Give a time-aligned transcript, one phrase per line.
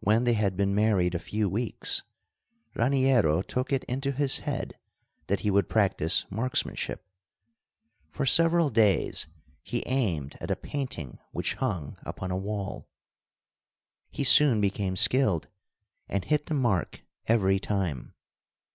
[0.00, 2.02] When they had been married a few weeks,
[2.74, 4.78] Raniero took it into his head
[5.26, 7.04] that he would practice marksmanship.
[8.10, 9.26] For several days
[9.62, 12.88] he aimed at a painting which hung upon a wall.
[14.10, 15.48] He soon became skilled,
[16.08, 18.14] and hit the mark every time.